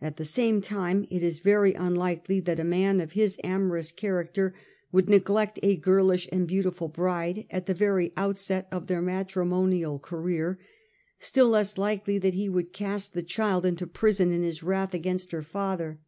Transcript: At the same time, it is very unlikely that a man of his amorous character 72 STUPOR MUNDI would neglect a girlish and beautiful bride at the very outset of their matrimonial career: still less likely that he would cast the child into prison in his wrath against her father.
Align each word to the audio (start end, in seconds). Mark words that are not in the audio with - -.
At 0.00 0.16
the 0.16 0.24
same 0.24 0.60
time, 0.60 1.08
it 1.10 1.24
is 1.24 1.40
very 1.40 1.74
unlikely 1.74 2.38
that 2.38 2.60
a 2.60 2.62
man 2.62 3.00
of 3.00 3.12
his 3.14 3.36
amorous 3.42 3.90
character 3.90 4.54
72 4.54 4.54
STUPOR 4.54 4.62
MUNDI 4.62 4.88
would 4.92 5.08
neglect 5.10 5.58
a 5.60 5.76
girlish 5.78 6.28
and 6.30 6.46
beautiful 6.46 6.86
bride 6.86 7.46
at 7.50 7.66
the 7.66 7.74
very 7.74 8.12
outset 8.16 8.68
of 8.70 8.86
their 8.86 9.02
matrimonial 9.02 9.98
career: 9.98 10.60
still 11.18 11.48
less 11.48 11.76
likely 11.76 12.16
that 12.16 12.34
he 12.34 12.48
would 12.48 12.72
cast 12.72 13.12
the 13.12 13.24
child 13.24 13.66
into 13.66 13.88
prison 13.88 14.30
in 14.30 14.44
his 14.44 14.62
wrath 14.62 14.94
against 14.94 15.32
her 15.32 15.42
father. 15.42 15.98